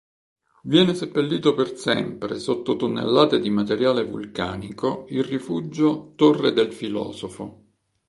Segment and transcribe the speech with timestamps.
[0.63, 7.63] Viene seppellito per sempre sotto tonnellate di materiale vulcanico il rifugio "Torre del Filosofo".